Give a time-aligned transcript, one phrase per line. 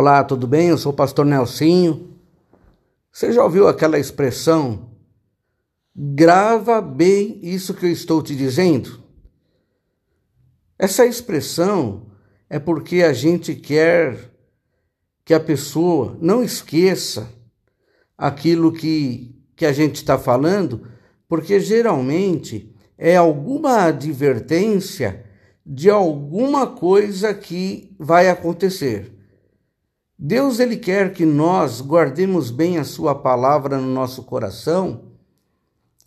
[0.00, 0.68] Olá, tudo bem?
[0.68, 2.16] Eu sou o pastor Nelsinho.
[3.10, 4.90] Você já ouviu aquela expressão?
[5.92, 9.02] Grava bem isso que eu estou te dizendo?
[10.78, 12.12] Essa expressão
[12.48, 14.30] é porque a gente quer
[15.24, 17.28] que a pessoa não esqueça
[18.16, 20.86] aquilo que, que a gente está falando,
[21.28, 25.26] porque geralmente é alguma advertência
[25.66, 29.17] de alguma coisa que vai acontecer.
[30.18, 35.04] Deus ele quer que nós guardemos bem a sua palavra no nosso coração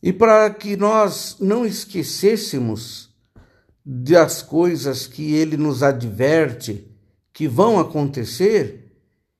[0.03, 3.09] e para que nós não esquecêssemos
[3.85, 6.87] das coisas que ele nos adverte
[7.31, 8.91] que vão acontecer,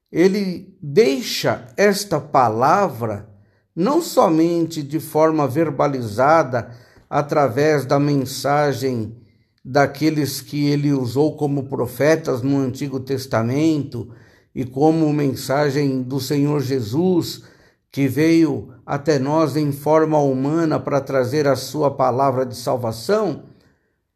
[0.09, 3.29] ele deixa esta palavra
[3.76, 6.71] não somente de forma verbalizada
[7.09, 9.17] através da mensagem
[9.63, 14.09] daqueles que ele usou como profetas no Antigo Testamento,
[14.53, 17.43] e como mensagem do Senhor Jesus,
[17.91, 23.43] que veio até nós em forma humana para trazer a sua palavra de salvação,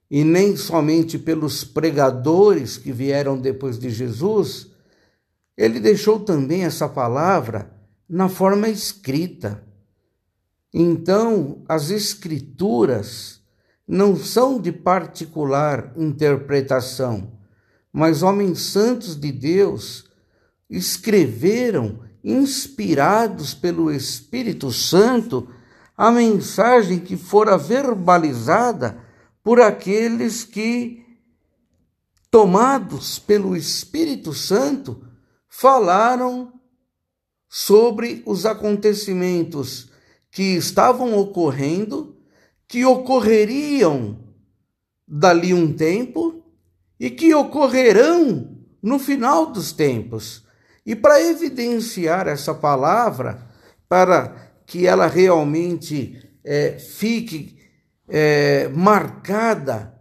[0.10, 4.68] e nem somente pelos pregadores que vieram depois de Jesus,
[5.58, 7.72] ele deixou também essa palavra
[8.08, 9.64] na forma escrita.
[10.74, 13.42] Então, as Escrituras
[13.88, 17.32] não são de particular interpretação,
[17.92, 20.06] mas homens santos de Deus
[20.70, 25.48] escreveram, inspirados pelo Espírito Santo,
[25.96, 29.00] a mensagem que fora verbalizada
[29.44, 31.06] por aqueles que,
[32.32, 35.08] tomados pelo Espírito Santo,
[35.48, 36.52] falaram
[37.48, 39.90] sobre os acontecimentos
[40.32, 42.18] que estavam ocorrendo,
[42.68, 44.20] que ocorreriam
[45.08, 46.44] dali um tempo
[47.00, 50.45] e que ocorrerão no final dos tempos.
[50.86, 53.40] E para evidenciar essa palavra,
[53.90, 57.58] para que ela realmente é, fique
[58.08, 59.94] é, marcada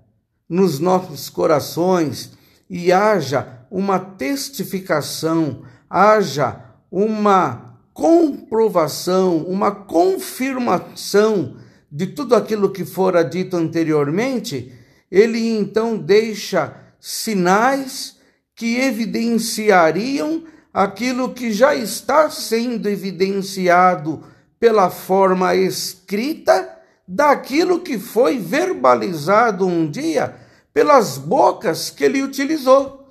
[0.49, 2.33] nos nossos corações
[2.69, 11.57] e haja uma testificação, haja uma comprovação, uma confirmação
[11.91, 14.73] de tudo aquilo que fora dito anteriormente,
[15.11, 18.19] ele então deixa sinais
[18.55, 20.45] que evidenciariam
[20.75, 24.25] aquilo que já está sendo evidenciado
[24.59, 26.69] pela forma escrita
[27.07, 30.35] daquilo que foi verbalizado um dia
[30.73, 33.09] pelas bocas que ele utilizou.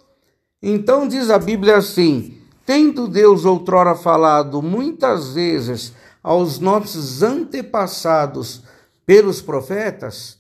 [0.61, 8.63] Então diz a Bíblia assim: tendo Deus outrora falado muitas vezes aos nossos antepassados
[9.05, 10.37] pelos profetas,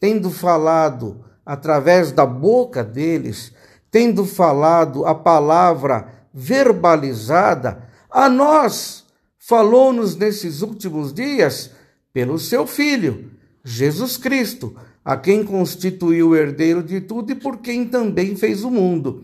[0.00, 3.52] tendo falado através da boca deles,
[3.90, 9.04] tendo falado a palavra verbalizada, a nós
[9.38, 11.70] falou-nos nesses últimos dias
[12.12, 13.30] pelo seu Filho,
[13.62, 14.74] Jesus Cristo,
[15.04, 19.22] a quem constituiu o herdeiro de tudo e por quem também fez o mundo.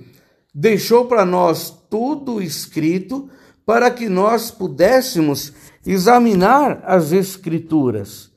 [0.55, 3.29] Deixou para nós tudo escrito
[3.65, 5.53] para que nós pudéssemos
[5.87, 8.31] examinar as Escrituras,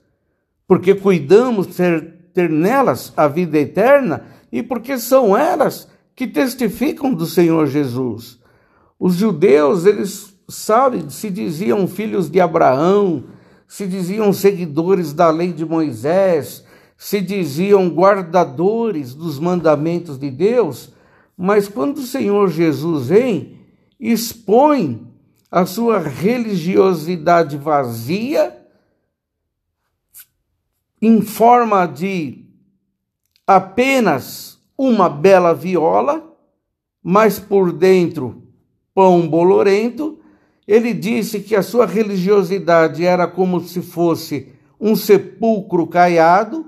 [0.67, 7.25] porque cuidamos ter, ter nelas a vida eterna e porque são elas que testificam do
[7.25, 8.42] Senhor Jesus.
[9.05, 13.25] Os judeus, eles, sabe, se diziam filhos de Abraão,
[13.67, 16.63] se diziam seguidores da lei de Moisés,
[16.95, 20.93] se diziam guardadores dos mandamentos de Deus,
[21.35, 23.59] mas quando o Senhor Jesus vem,
[23.99, 25.05] expõe
[25.51, 28.57] a sua religiosidade vazia
[31.01, 32.45] em forma de
[33.45, 36.23] apenas uma bela viola,
[37.03, 38.43] mas por dentro
[38.93, 40.19] pão bolorento,
[40.67, 44.49] ele disse que a sua religiosidade era como se fosse
[44.79, 46.67] um sepulcro caiado,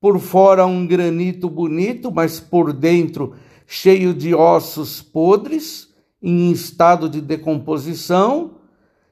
[0.00, 3.34] por fora um granito bonito, mas por dentro
[3.66, 5.88] cheio de ossos podres,
[6.20, 8.56] em estado de decomposição.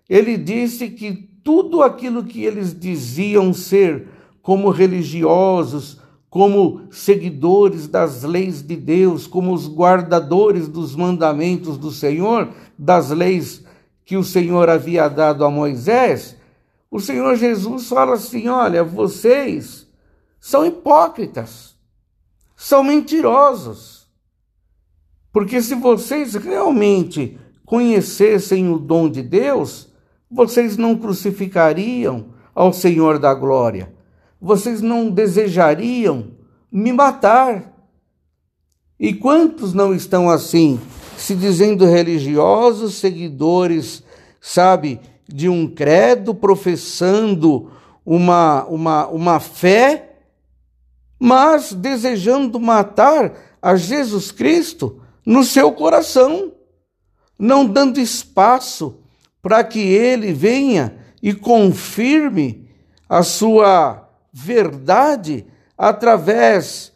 [0.09, 1.13] Ele disse que
[1.45, 4.09] tudo aquilo que eles diziam ser
[4.43, 6.00] como religiosos,
[6.31, 12.49] como seguidores das leis de Deus, como os guardadores dos mandamentos do Senhor,
[12.79, 13.65] das leis
[14.05, 16.37] que o Senhor havia dado a Moisés,
[16.89, 19.89] o Senhor Jesus fala assim: olha, vocês
[20.39, 21.75] são hipócritas,
[22.55, 24.09] são mentirosos.
[25.33, 29.89] Porque se vocês realmente conhecessem o dom de Deus,
[30.31, 34.00] vocês não crucificariam ao Senhor da glória
[34.41, 36.29] vocês não desejariam
[36.73, 37.73] me matar.
[38.99, 40.81] E quantos não estão assim,
[41.17, 44.03] se dizendo religiosos, seguidores,
[44.41, 47.71] sabe, de um credo, professando
[48.05, 50.17] uma, uma, uma fé,
[51.19, 56.53] mas desejando matar a Jesus Cristo no seu coração,
[57.39, 58.99] não dando espaço
[59.43, 62.69] para que ele venha e confirme
[63.09, 65.47] a sua verdade
[65.77, 66.93] através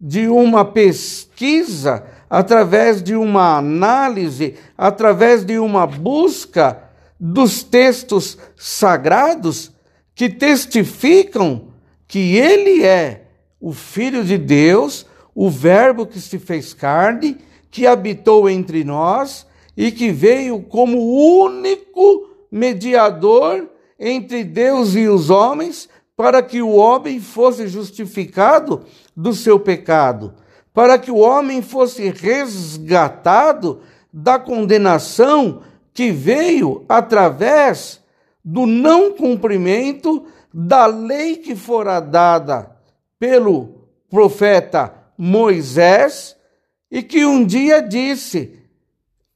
[0.00, 6.82] de uma pesquisa, através de uma análise, através de uma busca
[7.18, 9.72] dos textos sagrados
[10.14, 11.68] que testificam
[12.06, 13.24] que ele é
[13.60, 15.04] o Filho de Deus,
[15.34, 17.38] o Verbo que se fez carne,
[17.70, 19.46] que habitou entre nós
[19.76, 20.98] e que veio como
[21.44, 23.68] único mediador
[23.98, 25.88] entre Deus e os homens,
[26.18, 28.84] para que o homem fosse justificado
[29.16, 30.34] do seu pecado,
[30.74, 33.82] para que o homem fosse resgatado
[34.12, 35.62] da condenação
[35.94, 38.02] que veio através
[38.44, 42.68] do não cumprimento da lei que fora dada
[43.16, 46.34] pelo profeta Moisés
[46.90, 48.58] e que um dia disse: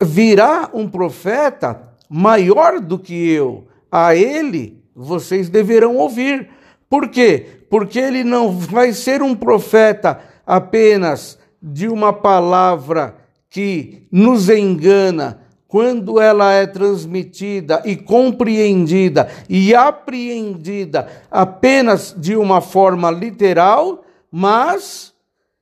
[0.02, 6.60] virá um profeta maior do que eu, a ele vocês deverão ouvir.
[6.92, 7.46] Por quê?
[7.70, 13.16] Porque ele não vai ser um profeta apenas de uma palavra
[13.48, 23.10] que nos engana, quando ela é transmitida e compreendida e apreendida apenas de uma forma
[23.10, 25.14] literal, mas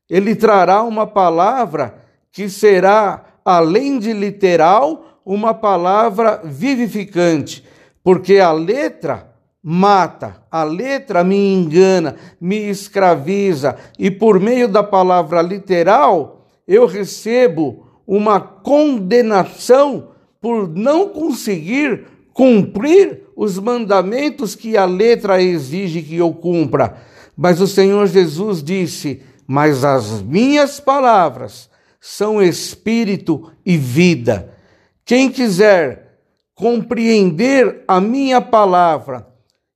[0.08, 1.94] ele trará uma palavra
[2.32, 7.64] que será, além de literal, uma palavra vivificante,
[8.02, 9.29] porque a letra
[9.62, 17.86] mata, a letra me engana, me escraviza, e por meio da palavra literal eu recebo
[18.06, 20.08] uma condenação
[20.40, 26.96] por não conseguir cumprir os mandamentos que a letra exige que eu cumpra.
[27.36, 31.68] Mas o Senhor Jesus disse: Mas as minhas palavras
[32.00, 34.54] são espírito e vida.
[35.04, 36.18] Quem quiser
[36.54, 39.29] compreender a minha palavra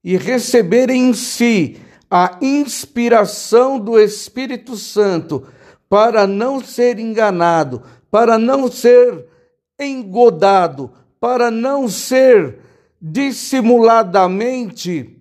[0.05, 1.79] e receber em si
[2.11, 5.45] a inspiração do Espírito Santo
[5.89, 9.27] para não ser enganado, para não ser
[9.81, 12.59] engodado, para não ser
[13.01, 15.19] dissimuladamente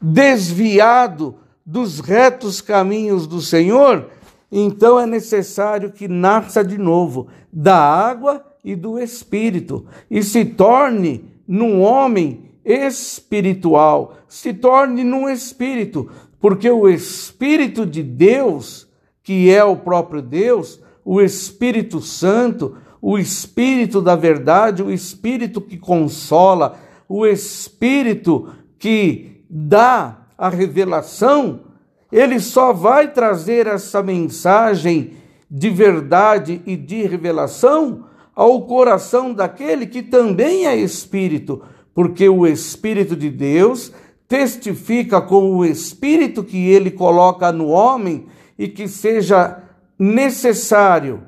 [0.00, 1.34] desviado
[1.64, 4.10] dos retos caminhos do Senhor,
[4.50, 11.24] então é necessário que nasça de novo da água e do espírito e se torne
[11.46, 16.10] num homem espiritual, se torne num espírito,
[16.40, 18.88] porque o espírito de Deus,
[19.22, 25.76] que é o próprio Deus, o Espírito Santo, o Espírito da verdade, o Espírito que
[25.76, 26.78] consola,
[27.08, 31.60] o Espírito que dá a revelação,
[32.10, 35.14] ele só vai trazer essa mensagem
[35.50, 41.62] de verdade e de revelação ao coração daquele que também é Espírito,
[41.94, 43.92] porque o Espírito de Deus
[44.28, 48.26] testifica com o Espírito que ele coloca no homem
[48.58, 49.62] e que seja
[49.98, 51.22] necessário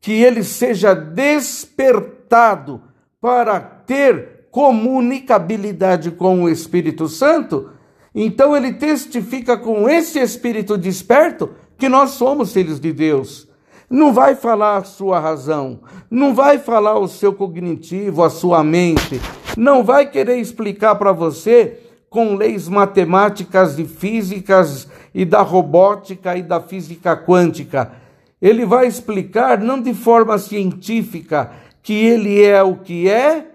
[0.00, 2.82] que ele seja despertado
[3.20, 7.70] para ter comunicabilidade com o Espírito Santo,
[8.14, 13.48] então ele testifica com esse espírito desperto que nós somos filhos de Deus.
[13.92, 15.80] Não vai falar a sua razão,
[16.10, 19.20] não vai falar o seu cognitivo, a sua mente,
[19.54, 26.42] não vai querer explicar para você com leis matemáticas e físicas e da robótica e
[26.42, 27.92] da física quântica.
[28.40, 33.46] Ele vai explicar, não de forma científica, que ele é o que é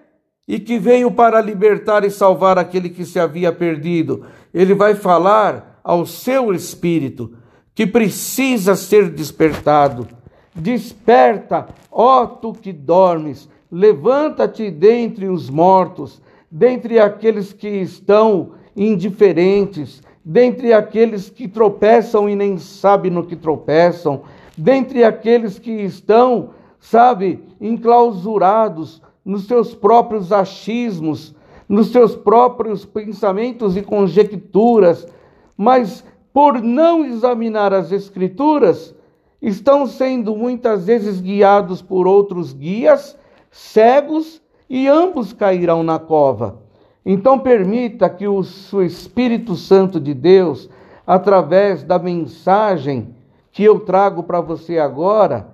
[0.48, 4.24] e que veio para libertar e salvar aquele que se havia perdido.
[4.54, 7.34] Ele vai falar ao seu espírito
[7.74, 10.17] que precisa ser despertado.
[10.58, 20.74] Desperta, ó tu que dormes, levanta-te dentre os mortos, dentre aqueles que estão indiferentes, dentre
[20.74, 24.24] aqueles que tropeçam e nem sabem no que tropeçam,
[24.58, 26.50] dentre aqueles que estão,
[26.80, 31.36] sabe, enclausurados nos seus próprios achismos,
[31.70, 35.08] nos seus próprios pensamentos e conjecturas,
[35.56, 38.96] mas por não examinar as Escrituras,
[39.42, 43.18] estão sendo muitas vezes guiados por outros guias,
[43.52, 46.60] cegos, e ambos cairão na cova.
[47.06, 48.42] Então, permita que o
[48.84, 50.70] Espírito Santo de Deus,
[51.06, 53.16] através da mensagem
[53.52, 55.48] que eu trago para você agora,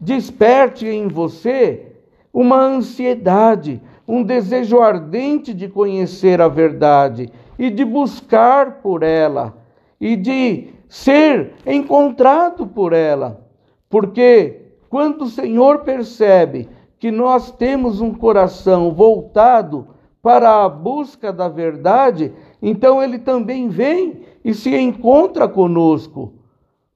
[0.00, 1.92] desperte em você
[2.32, 9.54] uma ansiedade, um desejo ardente de conhecer a verdade e de buscar por ela
[10.00, 13.46] e de ser encontrado por ela.
[13.88, 19.88] Porque quando o Senhor percebe que nós temos um coração voltado
[20.22, 26.32] para a busca da verdade, então ele também vem e se encontra conosco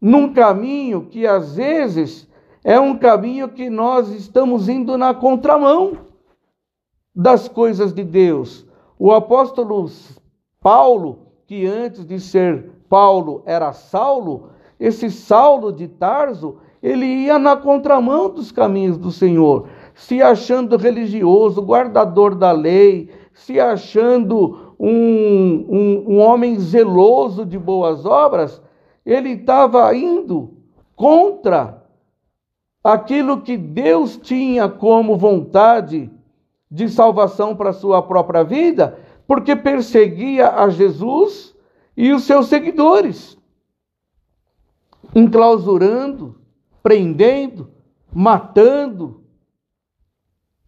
[0.01, 2.29] num caminho que às vezes
[2.65, 5.99] é um caminho que nós estamos indo na contramão
[7.15, 8.67] das coisas de Deus.
[8.99, 9.89] O apóstolo
[10.61, 17.57] Paulo, que antes de ser Paulo era Saulo, esse Saulo de Tarso, ele ia na
[17.57, 26.05] contramão dos caminhos do Senhor, se achando religioso, guardador da lei, se achando um, um,
[26.15, 28.61] um homem zeloso de boas obras,
[29.07, 30.55] ele estava indo
[30.97, 31.85] contra
[32.83, 36.11] aquilo que Deus tinha como vontade
[36.69, 41.55] de salvação para sua própria vida, porque perseguia a Jesus
[41.97, 43.37] e os seus seguidores,
[45.15, 46.37] enclausurando,
[46.83, 47.71] prendendo,
[48.13, 49.23] matando,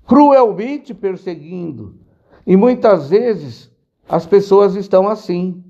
[0.07, 1.97] cruelmente perseguindo.
[2.47, 3.71] E muitas vezes
[4.09, 5.63] as pessoas estão assim,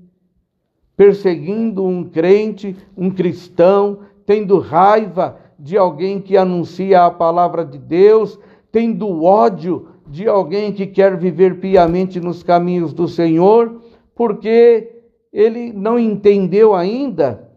[0.97, 8.39] perseguindo um crente, um cristão, tendo raiva de alguém que anuncia a palavra de Deus,
[8.71, 13.81] tendo ódio de alguém que quer viver piamente nos caminhos do Senhor,
[14.15, 14.92] porque
[15.33, 17.49] ele não entendeu ainda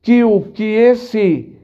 [0.00, 1.54] que o que esse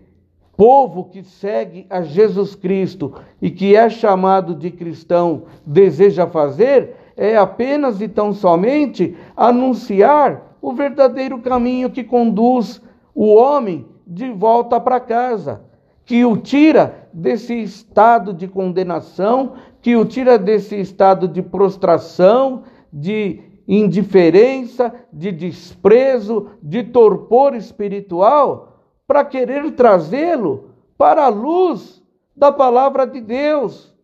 [0.54, 7.36] povo que segue a Jesus Cristo e que é chamado de cristão deseja fazer é
[7.36, 12.82] apenas e tão somente anunciar o verdadeiro caminho que conduz
[13.14, 15.62] o homem de volta para casa,
[16.04, 23.40] que o tira desse estado de condenação, que o tira desse estado de prostração, de
[23.66, 32.02] indiferença, de desprezo, de torpor espiritual, para querer trazê-lo para a luz
[32.34, 33.96] da palavra de Deus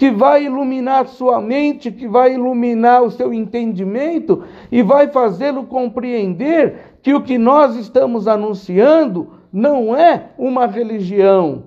[0.00, 6.96] que vai iluminar sua mente, que vai iluminar o seu entendimento e vai fazê-lo compreender
[7.02, 11.64] que o que nós estamos anunciando não é uma religião,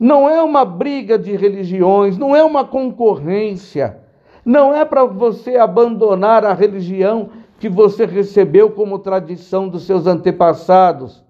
[0.00, 4.00] não é uma briga de religiões, não é uma concorrência,
[4.46, 11.24] não é para você abandonar a religião que você recebeu como tradição dos seus antepassados,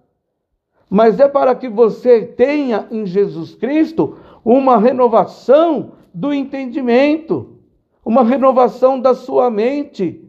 [0.90, 7.56] mas é para que você tenha em Jesus Cristo uma renovação do entendimento,
[8.04, 10.22] uma renovação da sua mente.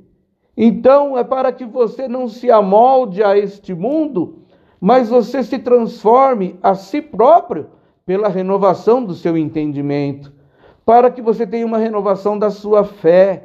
[0.55, 4.43] Então, é para que você não se amolde a este mundo,
[4.79, 7.67] mas você se transforme a si próprio
[8.05, 10.31] pela renovação do seu entendimento,
[10.87, 13.43] para que você tenha uma renovação da sua fé,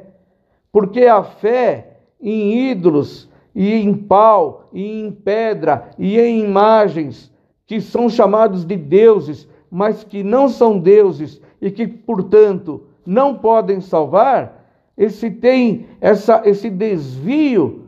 [0.71, 7.29] porque a fé em ídolos e em pau e em pedra e em imagens
[7.67, 13.81] que são chamados de deuses, mas que não são deuses e que, portanto, não podem
[13.81, 14.65] salvar,
[14.97, 17.87] esse tem essa, esse desvio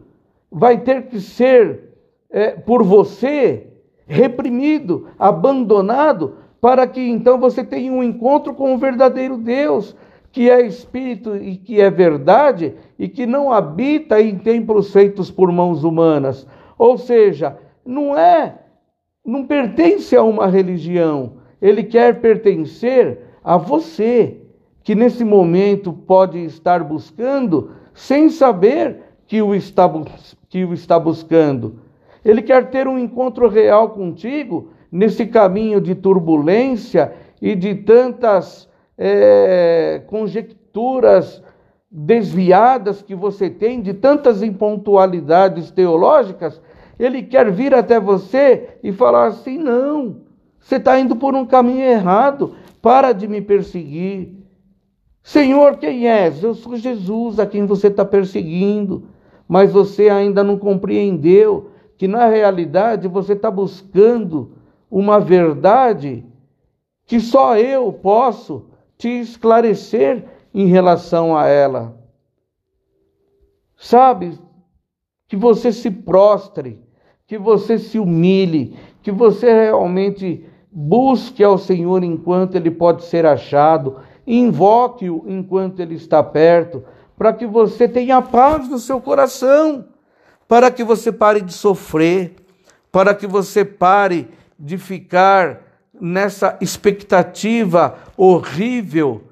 [0.51, 1.93] vai ter que ser
[2.29, 3.67] é, por você
[4.05, 9.95] reprimido, abandonado, para que então você tenha um encontro com o verdadeiro Deus,
[10.31, 15.51] que é espírito e que é verdade e que não habita em templos feitos por
[15.51, 16.48] mãos humanas.
[16.75, 17.55] Ou seja,
[17.86, 18.57] não é,
[19.24, 24.41] não pertence a uma religião, ele quer pertencer a você,
[24.84, 29.88] que nesse momento pode estar buscando sem saber que o está,
[30.50, 31.75] que o está buscando.
[32.25, 40.01] Ele quer ter um encontro real contigo nesse caminho de turbulência e de tantas é,
[40.07, 41.43] conjecturas
[41.89, 46.61] desviadas que você tem, de tantas impontualidades teológicas.
[46.99, 50.17] Ele quer vir até você e falar assim: não,
[50.59, 54.33] você está indo por um caminho errado, para de me perseguir.
[55.23, 56.43] Senhor, quem és?
[56.43, 59.07] Eu sou Jesus a quem você está perseguindo,
[59.47, 64.54] mas você ainda não compreendeu que na realidade você está buscando
[64.99, 66.25] uma verdade
[67.05, 71.97] que só eu posso te esclarecer em relação a ela.
[73.75, 74.39] Sabe,
[75.27, 76.79] que você se prostre,
[77.27, 80.45] que você se humilhe, que você realmente
[80.77, 83.95] Busque ao Senhor enquanto ele pode ser achado,
[84.27, 86.83] invoque-o enquanto ele está perto,
[87.17, 89.85] para que você tenha paz no seu coração,
[90.49, 92.35] para que você pare de sofrer,
[92.91, 95.62] para que você pare de ficar
[96.00, 99.24] nessa expectativa horrível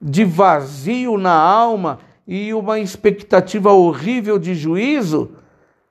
[0.00, 5.32] de vazio na alma e uma expectativa horrível de juízo,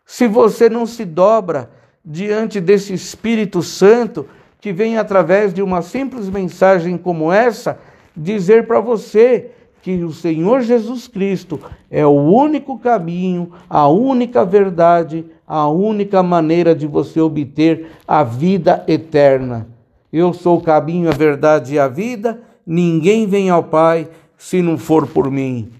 [0.05, 1.69] se você não se dobra
[2.03, 4.27] diante desse Espírito Santo
[4.59, 7.79] que vem através de uma simples mensagem como essa
[8.15, 11.59] dizer para você que o Senhor Jesus Cristo
[11.89, 18.83] é o único caminho, a única verdade, a única maneira de você obter a vida
[18.87, 19.67] eterna.
[20.13, 24.07] Eu sou o caminho, a verdade e a vida, ninguém vem ao Pai
[24.37, 25.71] se não for por mim.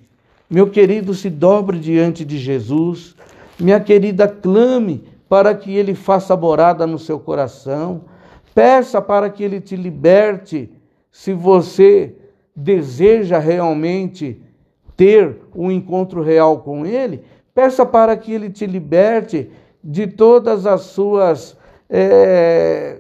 [0.50, 3.15] Meu querido, se dobre diante de Jesus.
[3.60, 8.01] Minha querida, clame para que Ele faça morada no seu coração.
[8.53, 10.70] Peça para que Ele te liberte,
[11.12, 12.15] se você
[12.55, 14.41] deseja realmente
[14.96, 17.24] ter um encontro real com Ele.
[17.53, 19.50] Peça para que Ele te liberte
[19.84, 21.58] de todas as suas
[21.89, 23.00] é,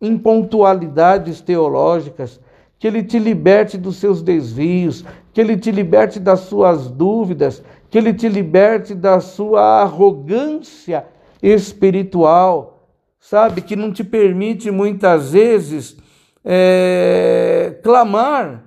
[0.00, 2.40] impontualidades teológicas,
[2.78, 7.96] que Ele te liberte dos seus desvios, que Ele te liberte das suas dúvidas, que
[7.96, 11.06] Ele te liberte da sua arrogância
[11.42, 12.88] espiritual,
[13.20, 13.60] sabe?
[13.60, 15.96] Que não te permite muitas vezes
[16.44, 18.65] é, clamar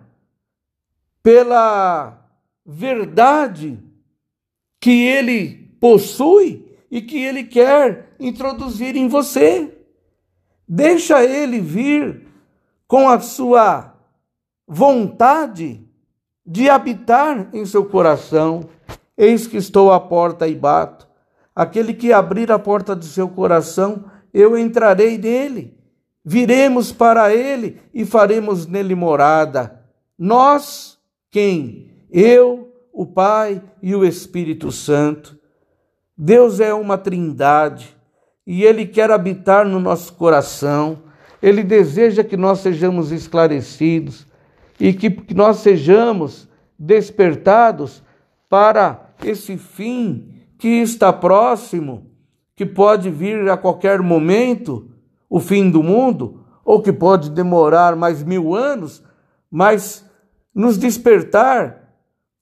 [1.21, 2.19] pela
[2.65, 3.79] verdade
[4.79, 9.75] que Ele possui e que Ele quer introduzir em você.
[10.67, 12.27] Deixa Ele vir
[12.87, 13.93] com a sua
[14.67, 15.83] vontade
[16.45, 18.69] de habitar em seu coração.
[19.17, 21.07] Eis que estou à porta e bato.
[21.55, 25.77] Aquele que abrir a porta do seu coração, eu entrarei nele.
[26.23, 29.83] Viremos para ele e faremos nele morada.
[30.17, 30.98] Nós,
[31.31, 31.91] quem?
[32.11, 35.37] Eu, o Pai e o Espírito Santo.
[36.17, 37.95] Deus é uma trindade
[38.45, 41.03] e ele quer habitar no nosso coração.
[41.41, 44.27] Ele deseja que nós sejamos esclarecidos,
[44.79, 48.01] e que nós sejamos despertados
[48.49, 52.09] para esse fim que está próximo,
[52.55, 54.89] que pode vir a qualquer momento,
[55.29, 59.03] o fim do mundo, ou que pode demorar mais mil anos,
[59.51, 60.08] mas
[60.53, 61.93] nos despertar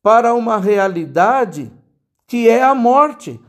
[0.01, 1.71] para uma realidade
[2.25, 3.39] que é a morte.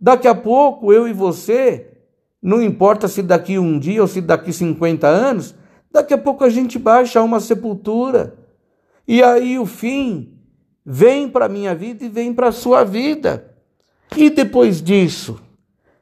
[0.00, 1.98] Daqui a pouco, eu e você,
[2.42, 5.54] não importa se daqui um dia ou se daqui 50 anos,
[5.90, 8.36] Daqui a pouco a gente baixa a uma sepultura.
[9.06, 10.34] E aí o fim
[10.84, 13.54] vem para a minha vida e vem para a sua vida.
[14.16, 15.40] E depois disso?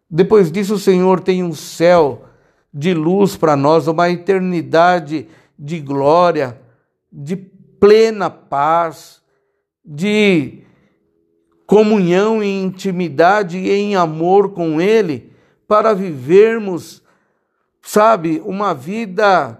[0.09, 2.25] Depois disso, o Senhor tem um céu
[2.73, 5.29] de luz para nós, uma eternidade
[5.59, 6.61] de glória,
[7.13, 7.37] de
[7.79, 9.23] plena paz,
[9.85, 10.65] de
[11.67, 15.33] comunhão e intimidade e em amor com Ele,
[15.67, 17.03] para vivermos,
[17.83, 19.59] sabe, uma vida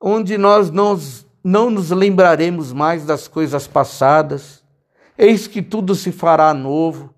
[0.00, 0.98] onde nós não,
[1.44, 4.62] não nos lembraremos mais das coisas passadas.
[5.16, 7.14] Eis que tudo se fará novo,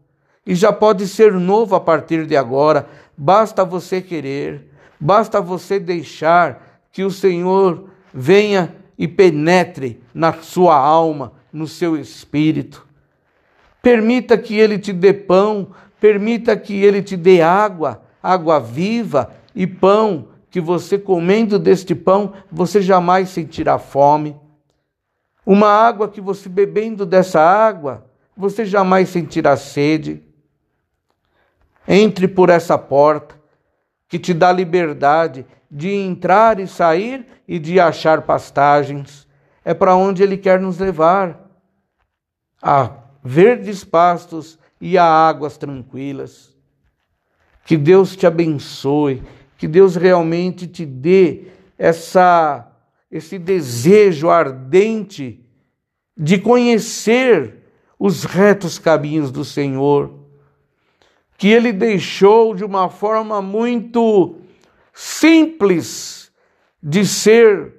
[0.47, 2.87] e já pode ser novo a partir de agora.
[3.17, 4.69] Basta você querer,
[5.01, 12.87] basta você deixar que o Senhor venha e penetre na sua alma, no seu espírito.
[13.83, 15.69] Permita que Ele te dê pão,
[16.01, 22.33] permita que Ele te dê água, água viva e pão que você comendo deste pão,
[22.51, 24.37] você jamais sentirá fome.
[25.45, 30.23] Uma água que você bebendo dessa água, você jamais sentirá sede.
[31.89, 33.35] Entre por essa porta
[34.09, 39.27] que te dá liberdade de entrar e sair e de achar pastagens.
[39.65, 41.51] É para onde Ele quer nos levar
[42.63, 42.91] a
[43.23, 46.55] verdes pastos e a águas tranquilas.
[47.67, 49.23] Que Deus te abençoe
[49.65, 51.45] que Deus realmente te dê
[51.79, 52.71] essa
[53.11, 55.41] esse desejo ardente
[56.15, 57.63] de conhecer
[57.99, 60.13] os retos caminhos do Senhor,
[61.39, 64.37] que ele deixou de uma forma muito
[64.95, 66.33] simples
[66.81, 67.75] de ser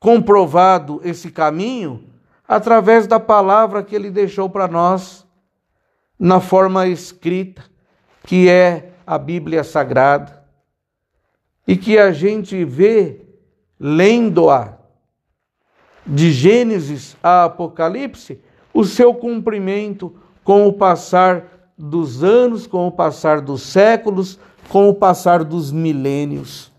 [0.00, 2.10] comprovado esse caminho
[2.48, 5.26] através da palavra que ele deixou para nós
[6.18, 7.62] na forma escrita,
[8.24, 10.42] que é a Bíblia Sagrada
[11.66, 13.20] e que a gente vê
[13.78, 14.78] lendo-a
[16.06, 18.40] de Gênesis a Apocalipse,
[18.72, 24.38] o seu cumprimento com o passar dos anos, com o passar dos séculos,
[24.72, 26.72] com o passar dos milênios.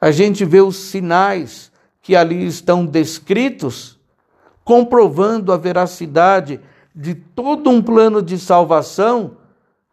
[0.00, 4.00] A gente vê os sinais que ali estão descritos,
[4.64, 6.58] comprovando a veracidade
[6.94, 9.36] de todo um plano de salvação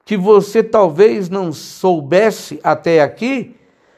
[0.05, 3.57] que você talvez não soubesse até aqui,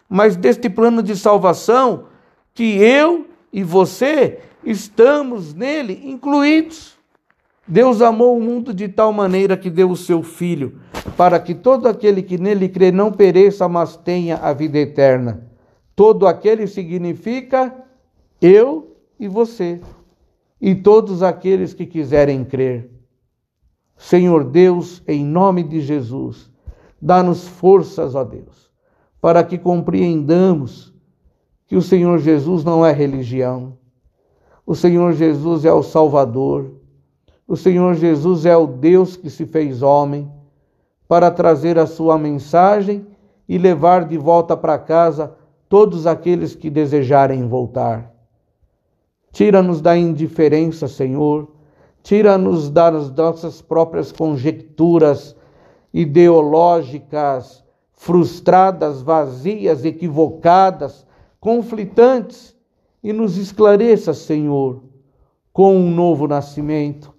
[0.09, 2.05] mas deste plano de salvação
[2.55, 6.94] que eu e você estamos nele incluídos.
[7.67, 10.79] Deus amou o mundo de tal maneira que deu o seu Filho,
[11.17, 15.49] para que todo aquele que nele crê não pereça, mas tenha a vida eterna.
[15.95, 17.73] Todo aquele significa
[18.39, 19.81] eu e você,
[20.61, 22.91] e todos aqueles que quiserem crer.
[23.97, 26.51] Senhor Deus, em nome de Jesus,
[27.01, 28.69] dá-nos forças, ó Deus,
[29.21, 30.93] para que compreendamos
[31.65, 33.77] que o Senhor Jesus não é religião.
[34.65, 36.84] O Senhor Jesus é o Salvador.
[37.47, 40.31] O Senhor Jesus é o Deus que se fez homem
[41.07, 43.05] para trazer a sua mensagem
[43.47, 45.35] e levar de volta para casa
[45.69, 48.11] todos aqueles que desejarem voltar.
[49.31, 51.47] Tira-nos da indiferença, Senhor.
[52.01, 55.35] Tira-nos das nossas próprias conjecturas
[55.93, 61.05] ideológicas, frustradas, vazias, equivocadas,
[61.39, 62.55] conflitantes,
[63.03, 64.83] e nos esclareça, Senhor,
[65.53, 67.14] com um novo nascimento.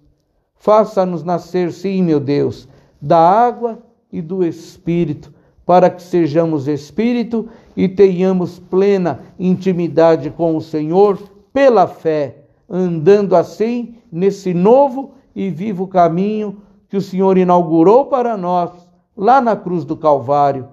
[0.59, 2.67] Faça-nos nascer, sim, meu Deus,
[3.01, 3.79] da água
[4.11, 5.33] e do Espírito,
[5.65, 11.19] para que sejamos Espírito e tenhamos plena intimidade com o Senhor
[11.53, 12.37] pela fé,
[12.69, 18.71] andando assim nesse novo e vivo caminho que o Senhor inaugurou para nós
[19.15, 20.67] lá na cruz do Calvário,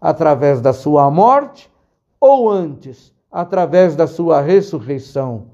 [0.00, 1.70] através da sua morte
[2.18, 5.44] ou antes, através da sua ressurreição.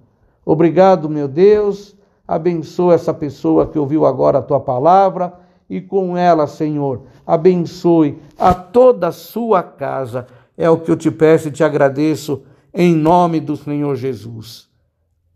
[0.45, 1.96] Obrigado, meu Deus.
[2.27, 5.33] Abençoa essa pessoa que ouviu agora a tua palavra
[5.69, 10.27] e com ela, Senhor, abençoe a toda a sua casa.
[10.57, 14.69] É o que eu te peço e te agradeço em nome do Senhor Jesus.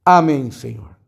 [0.05, 1.00] Amém, Senhor.